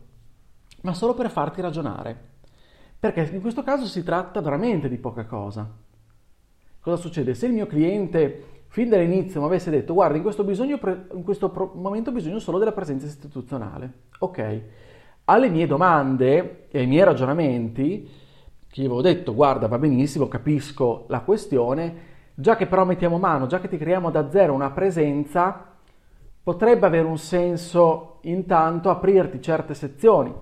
ma 0.83 0.95
solo 0.95 1.15
per 1.15 1.31
farti 1.31 1.61
ragionare, 1.61 2.17
perché 2.99 3.29
in 3.33 3.41
questo 3.41 3.63
caso 3.63 3.87
si 3.87 4.03
tratta 4.03 4.41
veramente 4.41 4.89
di 4.89 4.99
poca 4.99 5.25
cosa. 5.25 5.69
Cosa 6.81 6.97
succede? 6.97 7.35
Se 7.35 7.47
il 7.47 7.53
mio 7.53 7.67
cliente 7.67 8.60
fin 8.71 8.89
dall'inizio 8.89 9.41
mi 9.41 9.47
avesse 9.47 9.69
detto 9.69 9.95
guarda 9.95 10.17
in 10.17 10.23
questo, 10.23 10.45
bisogno, 10.45 10.79
in 11.13 11.25
questo 11.25 11.53
momento 11.75 12.11
ho 12.11 12.13
bisogno 12.13 12.39
solo 12.39 12.59
della 12.59 12.71
presenza 12.71 13.05
istituzionale, 13.05 13.93
ok, 14.21 14.63
alle 15.25 15.49
mie 15.49 15.67
domande 15.67 16.69
e 16.71 16.79
ai 16.79 16.87
miei 16.87 17.03
ragionamenti 17.03 18.09
che 18.69 18.81
gli 18.81 18.85
avevo 18.85 19.03
detto 19.03 19.35
guarda 19.35 19.67
va 19.67 19.77
benissimo, 19.77 20.29
capisco 20.29 21.07
la 21.09 21.21
questione, 21.23 21.95
già 22.33 22.55
che 22.55 22.69
però 22.69 22.85
mettiamo 22.85 23.19
mano, 23.19 23.49
già 23.49 23.59
che 23.59 23.67
ti 23.67 23.77
creiamo 23.77 24.09
da 24.13 24.31
zero 24.31 24.55
una 24.55 24.71
presenza, 24.71 25.67
potrebbe 26.41 26.87
avere 26.87 27.09
un 27.09 27.19
senso 27.19 28.19
intanto 28.23 28.89
aprirti 28.89 29.43
certe 29.43 29.75
sezioni, 29.75 30.33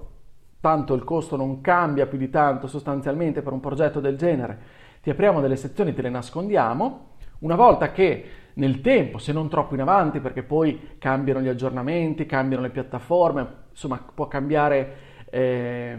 tanto 0.60 0.92
il 0.92 1.02
costo 1.02 1.34
non 1.34 1.62
cambia 1.62 2.06
più 2.06 2.18
di 2.18 2.28
tanto 2.28 2.66
sostanzialmente 2.66 3.40
per 3.40 3.54
un 3.54 3.60
progetto 3.60 4.00
del 4.00 4.18
genere, 4.18 4.58
ti 5.00 5.08
apriamo 5.08 5.40
delle 5.40 5.56
sezioni, 5.56 5.94
te 5.94 6.02
le 6.02 6.10
nascondiamo, 6.10 7.16
una 7.40 7.56
volta 7.56 7.92
che 7.92 8.24
nel 8.54 8.80
tempo, 8.80 9.18
se 9.18 9.32
non 9.32 9.48
troppo 9.48 9.74
in 9.74 9.80
avanti, 9.80 10.20
perché 10.20 10.42
poi 10.42 10.96
cambiano 10.98 11.40
gli 11.40 11.48
aggiornamenti, 11.48 12.26
cambiano 12.26 12.62
le 12.62 12.70
piattaforme, 12.70 13.46
insomma 13.70 14.02
può 14.12 14.26
cambiare 14.26 15.06
eh, 15.30 15.96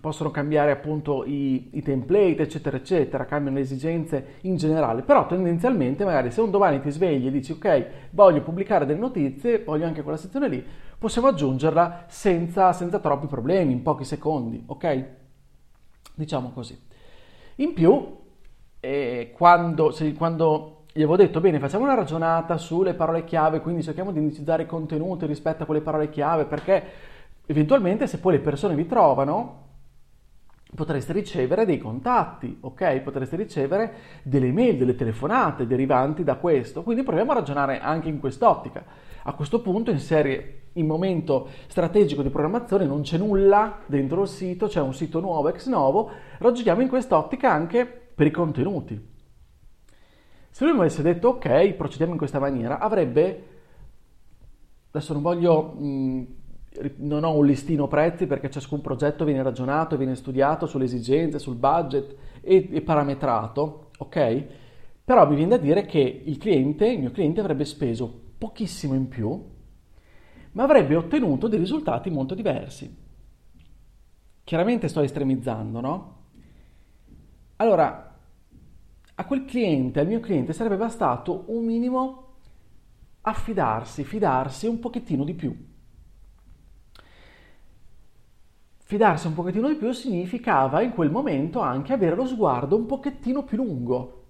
possono 0.00 0.30
cambiare 0.30 0.70
appunto 0.70 1.24
i, 1.24 1.70
i, 1.72 1.82
template, 1.82 2.42
eccetera, 2.42 2.76
eccetera, 2.76 3.24
cambiano 3.24 3.56
le 3.56 3.62
esigenze 3.62 4.36
in 4.42 4.56
generale, 4.56 5.02
però 5.02 5.26
tendenzialmente 5.26 6.04
magari 6.04 6.30
se 6.30 6.40
un 6.40 6.50
domani 6.50 6.80
ti 6.80 6.90
svegli 6.90 7.26
e 7.26 7.30
dici 7.30 7.52
ok, 7.52 7.86
voglio 8.10 8.42
pubblicare 8.42 8.86
delle 8.86 8.98
notizie, 8.98 9.62
voglio 9.64 9.86
anche 9.86 10.02
quella 10.02 10.18
sezione 10.18 10.48
lì, 10.48 10.64
possiamo 10.98 11.28
aggiungerla 11.28 12.04
senza, 12.08 12.72
senza 12.72 12.98
troppi 12.98 13.26
problemi, 13.26 13.72
in 13.72 13.82
pochi 13.82 14.04
secondi, 14.04 14.62
ok? 14.66 15.04
Diciamo 16.14 16.50
così. 16.50 16.78
In 17.56 17.72
più, 17.72 18.17
eh, 18.80 19.32
quando, 19.36 19.90
se, 19.90 20.12
quando 20.14 20.84
gli 20.92 21.02
avevo 21.02 21.16
detto 21.16 21.40
bene, 21.40 21.58
facciamo 21.58 21.84
una 21.84 21.94
ragionata 21.94 22.56
sulle 22.56 22.94
parole 22.94 23.24
chiave, 23.24 23.60
quindi 23.60 23.82
cerchiamo 23.82 24.12
di 24.12 24.18
indicizzare 24.18 24.64
i 24.64 24.66
contenuti 24.66 25.26
rispetto 25.26 25.62
a 25.62 25.66
quelle 25.66 25.80
parole 25.80 26.08
chiave, 26.10 26.44
perché 26.44 26.82
eventualmente 27.46 28.06
se 28.06 28.18
poi 28.18 28.32
le 28.32 28.40
persone 28.40 28.74
vi 28.74 28.86
trovano, 28.86 29.66
potreste 30.74 31.12
ricevere 31.12 31.64
dei 31.64 31.78
contatti, 31.78 32.58
ok? 32.60 33.00
Potreste 33.00 33.36
ricevere 33.36 33.92
delle 34.22 34.52
mail, 34.52 34.76
delle 34.76 34.94
telefonate 34.94 35.66
derivanti 35.66 36.24
da 36.24 36.36
questo. 36.36 36.82
Quindi 36.82 37.02
proviamo 37.02 37.32
a 37.32 37.36
ragionare 37.36 37.80
anche 37.80 38.08
in 38.08 38.20
quest'ottica. 38.20 38.84
A 39.22 39.32
questo 39.34 39.60
punto 39.60 39.90
in 39.90 39.98
serie, 39.98 40.62
in 40.74 40.86
momento 40.86 41.48
strategico 41.68 42.22
di 42.22 42.30
programmazione 42.30 42.84
non 42.86 43.02
c'è 43.02 43.18
nulla 43.18 43.78
dentro 43.86 44.22
il 44.22 44.28
sito, 44.28 44.66
c'è 44.66 44.80
un 44.80 44.94
sito 44.94 45.20
nuovo, 45.20 45.48
ex 45.48 45.66
novo, 45.68 46.10
ragioniamo 46.38 46.82
in 46.82 46.88
quest'ottica 46.88 47.50
anche 47.50 48.07
per 48.18 48.26
i 48.26 48.32
contenuti. 48.32 49.00
Se 50.50 50.64
lui 50.64 50.72
mi 50.72 50.80
avesse 50.80 51.02
detto 51.02 51.28
ok, 51.28 51.74
procediamo 51.74 52.10
in 52.10 52.18
questa 52.18 52.40
maniera, 52.40 52.80
avrebbe, 52.80 53.44
adesso 54.90 55.12
non 55.12 55.22
voglio 55.22 55.62
mh, 55.62 56.26
non 56.96 57.22
ho 57.22 57.36
un 57.36 57.46
listino 57.46 57.86
prezzi 57.86 58.26
perché 58.26 58.50
ciascun 58.50 58.80
progetto 58.80 59.24
viene 59.24 59.44
ragionato, 59.44 59.96
viene 59.96 60.16
studiato 60.16 60.66
sulle 60.66 60.86
esigenze, 60.86 61.38
sul 61.38 61.54
budget 61.54 62.16
e, 62.40 62.68
e 62.72 62.82
parametrato, 62.82 63.90
ok? 63.98 64.46
Però 65.04 65.28
mi 65.28 65.36
viene 65.36 65.50
da 65.50 65.62
dire 65.62 65.86
che 65.86 66.00
il 66.00 66.38
cliente, 66.38 66.88
il 66.88 66.98
mio 66.98 67.12
cliente 67.12 67.38
avrebbe 67.38 67.64
speso 67.64 68.12
pochissimo 68.36 68.94
in 68.94 69.06
più, 69.06 69.40
ma 70.52 70.64
avrebbe 70.64 70.96
ottenuto 70.96 71.46
dei 71.46 71.60
risultati 71.60 72.10
molto 72.10 72.34
diversi. 72.34 72.92
Chiaramente 74.42 74.88
sto 74.88 75.02
estremizzando, 75.02 75.80
no? 75.80 76.16
Allora, 77.60 78.07
a 79.18 79.24
quel 79.24 79.44
cliente, 79.44 80.00
al 80.00 80.06
mio 80.06 80.20
cliente, 80.20 80.52
sarebbe 80.52 80.76
bastato 80.76 81.44
un 81.48 81.64
minimo 81.64 82.26
affidarsi, 83.22 84.04
fidarsi 84.04 84.66
un 84.66 84.78
pochettino 84.78 85.24
di 85.24 85.34
più 85.34 85.54
Fidarsi 88.88 89.26
un 89.26 89.34
pochettino 89.34 89.68
di 89.68 89.74
più 89.74 89.92
significava 89.92 90.80
in 90.80 90.92
quel 90.92 91.10
momento 91.10 91.60
anche 91.60 91.92
avere 91.92 92.16
lo 92.16 92.24
sguardo 92.24 92.74
un 92.74 92.86
pochettino 92.86 93.44
più 93.44 93.58
lungo. 93.58 94.24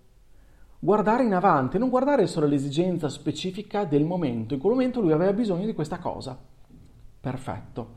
Guardare 0.81 1.23
in 1.23 1.33
avanti, 1.33 1.79
non 1.79 1.89
guardare 1.89 2.27
solo 2.27 2.49
l'esigenza 2.49 3.09
specifica 3.09 3.85
del 3.85 4.05
momento. 4.05 4.55
In 4.55 4.61
quel 4.61 4.73
momento 4.73 5.01
lui 5.01 5.13
aveva 5.13 5.33
bisogno 5.33 5.65
di 5.65 5.75
questa 5.75 6.01
cosa. 6.01 6.37
Perfetto. 7.21 7.89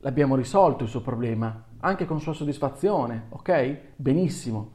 L'abbiamo 0.00 0.36
risolto 0.36 0.84
il 0.84 0.90
suo 0.90 1.00
problema, 1.00 1.64
anche 1.78 2.04
con 2.04 2.20
sua 2.20 2.34
soddisfazione, 2.34 3.28
ok? 3.30 3.78
Benissimo. 3.96 4.72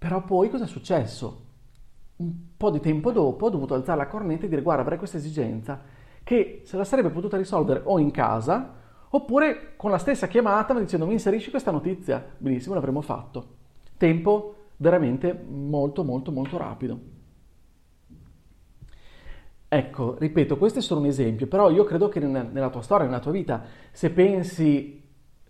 Però 0.00 0.24
poi 0.24 0.50
cosa 0.50 0.64
è 0.64 0.66
successo? 0.66 1.44
Un 2.16 2.32
po' 2.56 2.70
di 2.70 2.80
tempo 2.80 3.12
dopo 3.12 3.46
ho 3.46 3.50
dovuto 3.50 3.74
alzare 3.74 3.98
la 3.98 4.08
cornetta 4.08 4.46
e 4.46 4.48
dire 4.48 4.62
guarda 4.62 4.82
avrei 4.82 4.98
questa 4.98 5.18
esigenza 5.18 5.80
che 6.24 6.62
se 6.64 6.76
la 6.76 6.84
sarebbe 6.84 7.10
potuta 7.10 7.36
risolvere 7.36 7.82
o 7.84 7.98
in 7.98 8.10
casa 8.10 8.78
Oppure 9.12 9.72
con 9.76 9.90
la 9.90 9.98
stessa 9.98 10.28
chiamata 10.28 10.78
dicendo 10.78 11.06
mi 11.06 11.14
inserisci 11.14 11.50
questa 11.50 11.72
notizia, 11.72 12.24
benissimo, 12.36 12.74
l'avremmo 12.74 13.00
fatto. 13.00 13.56
Tempo 13.96 14.54
veramente 14.76 15.32
molto 15.32 16.04
molto 16.04 16.30
molto 16.30 16.56
rapido. 16.56 17.00
Ecco, 19.66 20.16
ripeto, 20.18 20.56
questo 20.56 20.78
è 20.78 20.82
solo 20.82 21.00
un 21.00 21.06
esempio, 21.06 21.46
però 21.48 21.70
io 21.70 21.84
credo 21.84 22.08
che 22.08 22.20
nella 22.20 22.70
tua 22.70 22.82
storia, 22.82 23.06
nella 23.06 23.20
tua 23.20 23.32
vita, 23.32 23.62
se 23.90 24.10
pensi 24.10 24.99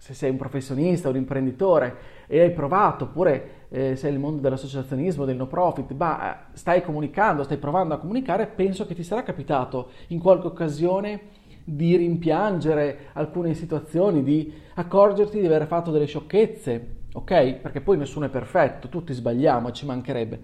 se 0.00 0.14
sei 0.14 0.30
un 0.30 0.38
professionista, 0.38 1.10
un 1.10 1.16
imprenditore 1.16 2.24
e 2.26 2.40
hai 2.40 2.52
provato, 2.52 3.04
oppure 3.04 3.66
eh, 3.68 3.96
sei 3.96 4.12
nel 4.12 4.18
mondo 4.18 4.40
dell'associazionismo, 4.40 5.26
del 5.26 5.36
no 5.36 5.46
profit, 5.46 5.92
ma 5.92 6.32
eh, 6.32 6.56
stai 6.56 6.82
comunicando, 6.82 7.42
stai 7.42 7.58
provando 7.58 7.92
a 7.92 7.98
comunicare, 7.98 8.46
penso 8.46 8.86
che 8.86 8.94
ti 8.94 9.02
sarà 9.02 9.22
capitato 9.22 9.90
in 10.08 10.18
qualche 10.18 10.46
occasione 10.46 11.20
di 11.64 11.96
rimpiangere 11.96 13.08
alcune 13.12 13.52
situazioni, 13.52 14.22
di 14.22 14.50
accorgerti 14.74 15.38
di 15.38 15.44
aver 15.44 15.66
fatto 15.66 15.90
delle 15.90 16.06
sciocchezze, 16.06 16.96
ok? 17.12 17.56
Perché 17.56 17.82
poi 17.82 17.98
nessuno 17.98 18.24
è 18.24 18.30
perfetto, 18.30 18.88
tutti 18.88 19.12
sbagliamo, 19.12 19.70
ci 19.70 19.84
mancherebbe, 19.84 20.40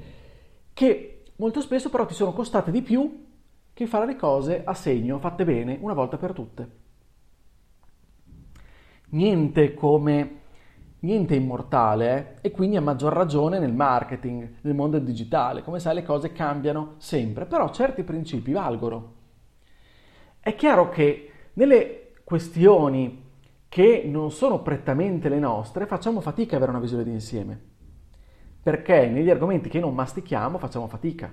che 0.75 1.23
molto 1.37 1.63
spesso 1.63 1.89
però 1.89 2.05
ti 2.05 2.13
sono 2.13 2.35
costate 2.35 2.71
di 2.71 2.83
più 2.83 3.25
che 3.73 3.87
fare 3.87 4.05
le 4.05 4.17
cose 4.17 4.61
a 4.63 4.75
segno, 4.75 5.19
fatte 5.19 5.47
bene, 5.47 5.79
una 5.81 5.95
volta 5.95 6.19
per 6.19 6.35
tutte 6.35 6.85
niente 9.11 9.75
come 9.75 10.41
niente 11.01 11.35
immortale 11.35 12.39
e 12.41 12.51
quindi 12.51 12.77
a 12.77 12.81
maggior 12.81 13.13
ragione 13.13 13.59
nel 13.59 13.73
marketing, 13.73 14.57
nel 14.63 14.75
mondo 14.75 14.99
digitale. 14.99 15.63
Come 15.63 15.79
sai 15.79 15.95
le 15.95 16.03
cose 16.03 16.33
cambiano 16.33 16.95
sempre, 16.99 17.47
però 17.47 17.71
certi 17.71 18.03
principi 18.03 18.53
valgono. 18.53 19.15
È 20.41 20.55
chiaro 20.55 20.89
che 20.89 21.31
nelle 21.55 22.13
questioni 22.25 23.25
che 23.69 24.05
non 24.07 24.31
sono 24.31 24.63
prettamente 24.63 25.29
le 25.29 25.39
nostre 25.39 25.87
facciamo 25.87 26.21
fatica 26.21 26.57
ad 26.57 26.63
avere 26.63 26.77
una 26.77 26.81
visione 26.81 27.05
d'insieme, 27.05 27.61
perché 28.63 29.07
negli 29.09 29.31
argomenti 29.31 29.69
che 29.69 29.81
non 29.81 29.95
mastichiamo 29.95 30.59
facciamo 30.59 30.87
fatica 30.87 31.33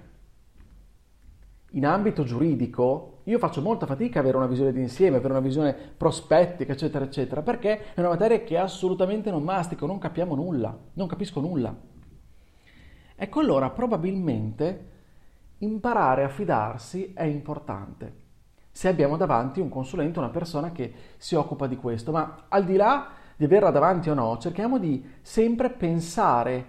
in 1.75 1.85
ambito 1.85 2.23
giuridico 2.23 3.12
io 3.23 3.37
faccio 3.39 3.61
molta 3.61 3.85
fatica 3.85 4.19
ad 4.19 4.25
avere 4.25 4.37
una 4.37 4.47
visione 4.47 4.73
d'insieme, 4.73 5.17
avere 5.17 5.33
una 5.33 5.41
visione 5.41 5.73
prospettica, 5.73 6.73
eccetera, 6.73 7.05
eccetera, 7.05 7.41
perché 7.41 7.93
è 7.93 7.99
una 7.99 8.09
materia 8.09 8.41
che 8.43 8.57
assolutamente 8.57 9.31
non 9.31 9.43
mastico, 9.43 9.85
non 9.85 9.99
capiamo 9.99 10.35
nulla, 10.35 10.77
non 10.93 11.07
capisco 11.07 11.39
nulla. 11.39 11.75
Ecco 13.15 13.39
allora 13.39 13.69
probabilmente 13.69 14.89
imparare 15.59 16.23
a 16.23 16.29
fidarsi 16.29 17.13
è 17.13 17.23
importante 17.23 18.21
se 18.75 18.87
abbiamo 18.87 19.17
davanti 19.17 19.59
un 19.59 19.69
consulente, 19.69 20.17
una 20.17 20.29
persona 20.29 20.71
che 20.71 20.91
si 21.17 21.35
occupa 21.35 21.67
di 21.67 21.75
questo, 21.75 22.11
ma 22.11 22.45
al 22.49 22.65
di 22.65 22.75
là 22.75 23.09
di 23.35 23.45
averla 23.45 23.69
davanti 23.69 24.09
o 24.09 24.15
no, 24.15 24.39
cerchiamo 24.39 24.79
di 24.79 25.05
sempre 25.21 25.69
pensare 25.69 26.65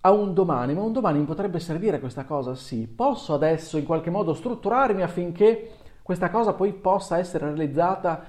a 0.00 0.10
un 0.10 0.34
domani, 0.34 0.74
ma 0.74 0.82
un 0.82 0.90
domani 0.92 1.20
mi 1.20 1.24
potrebbe 1.24 1.60
servire 1.60 2.00
questa 2.00 2.24
cosa? 2.24 2.56
Sì. 2.56 2.88
Posso 2.88 3.32
adesso 3.32 3.78
in 3.78 3.84
qualche 3.84 4.10
modo 4.10 4.34
strutturarmi 4.34 5.02
affinché 5.02 5.70
questa 6.06 6.30
cosa 6.30 6.52
poi 6.52 6.72
possa 6.72 7.18
essere 7.18 7.46
realizzata 7.46 8.22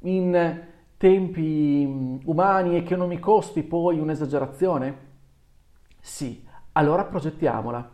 in 0.00 0.60
tempi 0.96 1.86
mm, 1.86 2.16
umani 2.24 2.76
e 2.76 2.82
che 2.82 2.96
non 2.96 3.06
mi 3.06 3.20
costi 3.20 3.62
poi 3.62 4.00
un'esagerazione? 4.00 4.96
Sì. 6.00 6.44
Allora 6.72 7.04
progettiamola. 7.04 7.88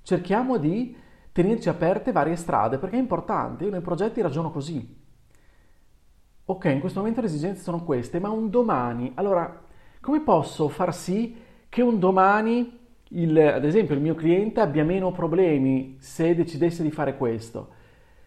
Cerchiamo 0.00 0.58
di 0.58 0.96
tenerci 1.32 1.68
aperte 1.68 2.12
varie 2.12 2.36
strade 2.36 2.78
perché 2.78 2.94
è 2.94 3.00
importante. 3.00 3.64
Io 3.64 3.70
nei 3.72 3.80
progetti 3.80 4.20
ragiono 4.20 4.52
così. 4.52 4.96
Ok, 6.44 6.64
in 6.66 6.78
questo 6.78 7.00
momento 7.00 7.22
le 7.22 7.26
esigenze 7.26 7.64
sono 7.64 7.82
queste, 7.82 8.20
ma 8.20 8.30
un 8.30 8.48
domani, 8.48 9.10
allora 9.16 9.60
come 10.00 10.20
posso 10.20 10.68
far 10.68 10.94
sì 10.94 11.36
che 11.68 11.82
un 11.82 11.98
domani, 11.98 12.78
il, 13.08 13.36
ad 13.36 13.64
esempio, 13.64 13.96
il 13.96 14.00
mio 14.00 14.14
cliente 14.14 14.60
abbia 14.60 14.84
meno 14.84 15.10
problemi 15.10 15.96
se 15.98 16.32
decidesse 16.36 16.84
di 16.84 16.92
fare 16.92 17.16
questo. 17.16 17.74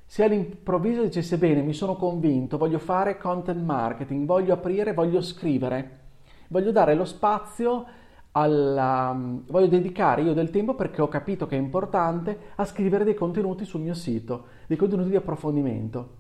Se 0.10 0.24
all'improvviso 0.24 1.04
dicesse 1.04 1.38
bene, 1.38 1.62
mi 1.62 1.72
sono 1.72 1.96
convinto, 1.96 2.58
voglio 2.58 2.80
fare 2.80 3.20
content 3.20 3.62
marketing, 3.62 4.26
voglio 4.26 4.54
aprire, 4.54 4.96
voglio 4.96 5.22
scrivere, 5.22 6.00
voglio 6.48 6.72
dare 6.72 6.96
lo 6.96 7.06
spazio 7.06 7.86
alla, 8.32 9.16
voglio 9.16 9.68
dedicare 9.68 10.24
io 10.24 10.34
del 10.34 10.50
tempo 10.50 10.74
perché 10.74 11.04
ho 11.04 11.08
capito 11.08 11.46
che 11.46 11.58
è 11.58 11.60
importante 11.60 12.54
a 12.56 12.66
scrivere 12.66 13.04
dei 13.04 13.14
contenuti 13.14 13.66
sul 13.66 13.82
mio 13.82 13.94
sito, 13.94 14.46
dei 14.66 14.78
contenuti 14.78 15.10
di 15.10 15.16
approfondimento. 15.16 16.16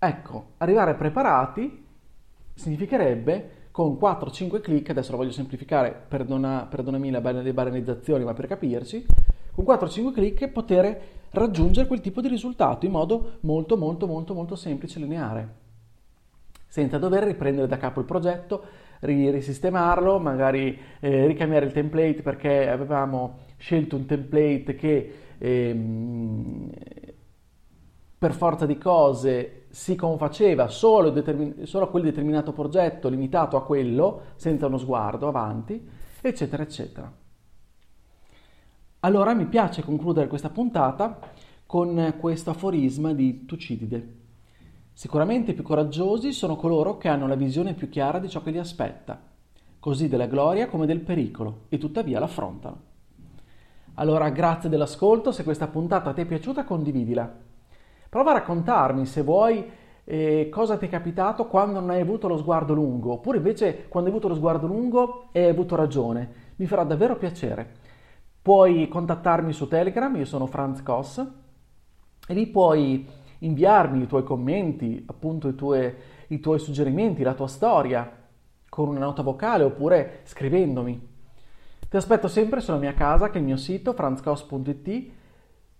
Ecco, 0.00 0.46
arrivare 0.56 0.94
preparati 0.94 1.86
significherebbe 2.54 3.50
con 3.70 3.92
4-5 3.92 4.60
clic, 4.60 4.90
adesso 4.90 5.12
lo 5.12 5.18
voglio 5.18 5.30
semplificare, 5.30 6.06
perdona, 6.08 6.66
perdonami 6.68 7.10
la, 7.12 7.20
le 7.20 7.54
banalizzazioni, 7.54 8.24
ma 8.24 8.34
per 8.34 8.48
capirci, 8.48 9.06
con 9.54 9.64
4-5 9.64 10.12
clic 10.12 10.48
poter 10.48 11.14
raggiungere 11.36 11.86
quel 11.86 12.00
tipo 12.00 12.20
di 12.20 12.28
risultato 12.28 12.86
in 12.86 12.92
modo 12.92 13.38
molto 13.40 13.76
molto 13.76 14.06
molto 14.06 14.34
molto 14.34 14.56
semplice 14.56 14.98
e 14.98 15.02
lineare, 15.02 15.54
senza 16.66 16.98
dover 16.98 17.24
riprendere 17.24 17.66
da 17.66 17.76
capo 17.76 18.00
il 18.00 18.06
progetto, 18.06 18.62
risistemarlo, 19.00 20.18
magari 20.18 20.78
eh, 21.00 21.26
ricambiare 21.26 21.66
il 21.66 21.72
template 21.72 22.22
perché 22.22 22.68
avevamo 22.68 23.38
scelto 23.56 23.96
un 23.96 24.06
template 24.06 24.74
che 24.74 25.12
ehm, 25.38 26.70
per 28.18 28.32
forza 28.32 28.66
di 28.66 28.78
cose 28.78 29.66
si 29.68 29.94
confaceva 29.94 30.68
solo, 30.68 31.10
determin- 31.10 31.66
solo 31.66 31.84
a 31.84 31.88
quel 31.90 32.02
determinato 32.04 32.52
progetto, 32.52 33.08
limitato 33.08 33.56
a 33.56 33.64
quello, 33.64 34.22
senza 34.36 34.66
uno 34.66 34.78
sguardo 34.78 35.28
avanti, 35.28 35.86
eccetera, 36.22 36.62
eccetera. 36.62 37.12
Allora 39.06 39.34
mi 39.34 39.46
piace 39.46 39.84
concludere 39.84 40.26
questa 40.26 40.50
puntata 40.50 41.20
con 41.64 42.14
questo 42.18 42.50
aforisma 42.50 43.12
di 43.12 43.44
Tucidide. 43.44 44.14
Sicuramente 44.92 45.52
i 45.52 45.54
più 45.54 45.62
coraggiosi 45.62 46.32
sono 46.32 46.56
coloro 46.56 46.96
che 46.96 47.06
hanno 47.06 47.28
la 47.28 47.36
visione 47.36 47.74
più 47.74 47.88
chiara 47.88 48.18
di 48.18 48.28
ciò 48.28 48.42
che 48.42 48.50
li 48.50 48.58
aspetta, 48.58 49.22
così 49.78 50.08
della 50.08 50.26
gloria 50.26 50.66
come 50.66 50.86
del 50.86 51.02
pericolo, 51.02 51.66
e 51.68 51.78
tuttavia 51.78 52.18
l'affrontano. 52.18 52.80
Allora, 53.94 54.28
grazie 54.30 54.68
dell'ascolto, 54.68 55.30
se 55.30 55.44
questa 55.44 55.68
puntata 55.68 56.12
ti 56.12 56.22
è 56.22 56.26
piaciuta 56.26 56.64
condividila 56.64 57.32
Prova 58.08 58.32
a 58.32 58.34
raccontarmi 58.34 59.06
se 59.06 59.22
vuoi 59.22 59.70
eh, 60.02 60.48
cosa 60.50 60.76
ti 60.78 60.86
è 60.86 60.88
capitato 60.88 61.46
quando 61.46 61.78
non 61.78 61.90
hai 61.90 62.00
avuto 62.00 62.26
lo 62.26 62.38
sguardo 62.38 62.74
lungo, 62.74 63.12
oppure 63.12 63.36
invece 63.36 63.86
quando 63.86 64.10
hai 64.10 64.16
avuto 64.16 64.26
lo 64.26 64.34
sguardo 64.34 64.66
lungo 64.66 65.28
e 65.30 65.44
hai 65.44 65.50
avuto 65.50 65.76
ragione. 65.76 66.54
Mi 66.56 66.66
farà 66.66 66.82
davvero 66.82 67.14
piacere. 67.14 67.85
Puoi 68.46 68.86
contattarmi 68.86 69.52
su 69.52 69.66
Telegram, 69.66 70.14
io 70.14 70.24
sono 70.24 70.46
Franz 70.46 70.80
Koss, 70.80 71.18
e 72.28 72.32
lì 72.32 72.46
puoi 72.46 73.04
inviarmi 73.40 74.04
i 74.04 74.06
tuoi 74.06 74.22
commenti, 74.22 75.04
appunto 75.04 75.48
i 75.48 75.56
tuoi, 75.56 75.92
i 76.28 76.38
tuoi 76.38 76.60
suggerimenti, 76.60 77.24
la 77.24 77.34
tua 77.34 77.48
storia, 77.48 78.08
con 78.68 78.86
una 78.86 79.00
nota 79.00 79.22
vocale 79.22 79.64
oppure 79.64 80.20
scrivendomi. 80.22 81.08
Ti 81.88 81.96
aspetto 81.96 82.28
sempre 82.28 82.60
sulla 82.60 82.76
mia 82.76 82.94
casa, 82.94 83.30
che 83.30 83.38
è 83.38 83.40
il 83.40 83.46
mio 83.46 83.56
sito 83.56 83.92
franzcos.it 83.94 85.10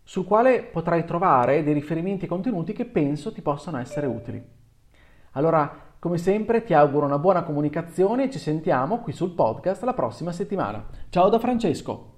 sul 0.02 0.24
quale 0.24 0.64
potrai 0.64 1.04
trovare 1.04 1.62
dei 1.62 1.72
riferimenti 1.72 2.24
e 2.24 2.28
contenuti 2.28 2.72
che 2.72 2.86
penso 2.86 3.32
ti 3.32 3.42
possano 3.42 3.78
essere 3.78 4.08
utili. 4.08 4.44
Allora, 5.34 5.72
come 6.00 6.18
sempre, 6.18 6.64
ti 6.64 6.74
auguro 6.74 7.06
una 7.06 7.20
buona 7.20 7.44
comunicazione 7.44 8.24
e 8.24 8.30
ci 8.30 8.40
sentiamo 8.40 8.98
qui 8.98 9.12
sul 9.12 9.34
podcast 9.34 9.84
la 9.84 9.94
prossima 9.94 10.32
settimana. 10.32 10.84
Ciao 11.10 11.28
da 11.28 11.38
Francesco! 11.38 12.14